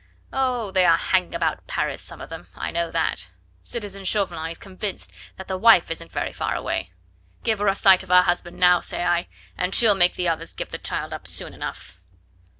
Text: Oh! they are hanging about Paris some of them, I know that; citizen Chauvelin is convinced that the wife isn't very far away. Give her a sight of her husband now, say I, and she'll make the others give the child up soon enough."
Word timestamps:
Oh! 0.33 0.71
they 0.71 0.83
are 0.83 0.97
hanging 0.97 1.35
about 1.35 1.67
Paris 1.67 2.01
some 2.01 2.21
of 2.21 2.31
them, 2.31 2.47
I 2.55 2.71
know 2.71 2.89
that; 2.89 3.27
citizen 3.61 4.03
Chauvelin 4.03 4.49
is 4.49 4.57
convinced 4.57 5.11
that 5.37 5.47
the 5.47 5.59
wife 5.59 5.91
isn't 5.91 6.11
very 6.11 6.33
far 6.33 6.55
away. 6.55 6.89
Give 7.43 7.59
her 7.59 7.67
a 7.67 7.75
sight 7.75 8.01
of 8.01 8.09
her 8.09 8.23
husband 8.23 8.57
now, 8.57 8.79
say 8.79 9.05
I, 9.05 9.27
and 9.55 9.75
she'll 9.75 9.93
make 9.93 10.15
the 10.15 10.27
others 10.27 10.53
give 10.53 10.71
the 10.71 10.79
child 10.79 11.13
up 11.13 11.27
soon 11.27 11.53
enough." 11.53 11.99